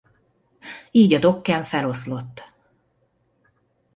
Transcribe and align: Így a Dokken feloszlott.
Így 0.91 1.13
a 1.13 1.19
Dokken 1.19 1.63
feloszlott. 1.63 2.45